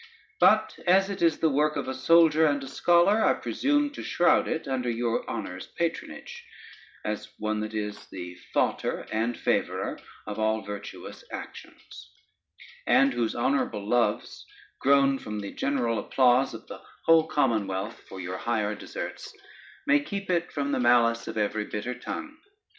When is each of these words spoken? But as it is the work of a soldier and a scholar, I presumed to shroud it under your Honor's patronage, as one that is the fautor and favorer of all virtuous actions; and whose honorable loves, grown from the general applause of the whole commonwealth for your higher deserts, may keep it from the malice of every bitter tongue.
But 0.39 0.79
as 0.87 1.11
it 1.11 1.21
is 1.21 1.37
the 1.37 1.49
work 1.51 1.75
of 1.75 1.87
a 1.87 1.93
soldier 1.93 2.47
and 2.47 2.63
a 2.63 2.67
scholar, 2.67 3.23
I 3.23 3.35
presumed 3.35 3.93
to 3.93 4.03
shroud 4.03 4.47
it 4.47 4.67
under 4.67 4.89
your 4.89 5.23
Honor's 5.29 5.67
patronage, 5.67 6.43
as 7.05 7.31
one 7.37 7.59
that 7.59 7.75
is 7.75 8.07
the 8.07 8.35
fautor 8.51 9.05
and 9.11 9.37
favorer 9.37 9.99
of 10.25 10.39
all 10.39 10.61
virtuous 10.61 11.23
actions; 11.31 12.09
and 12.87 13.13
whose 13.13 13.35
honorable 13.35 13.87
loves, 13.87 14.43
grown 14.79 15.19
from 15.19 15.39
the 15.39 15.51
general 15.53 15.99
applause 15.99 16.55
of 16.55 16.65
the 16.65 16.81
whole 17.05 17.27
commonwealth 17.27 17.99
for 18.09 18.19
your 18.19 18.37
higher 18.39 18.73
deserts, 18.73 19.31
may 19.85 19.99
keep 19.99 20.31
it 20.31 20.51
from 20.51 20.71
the 20.71 20.79
malice 20.79 21.27
of 21.27 21.37
every 21.37 21.65
bitter 21.65 21.93
tongue. 21.93 22.37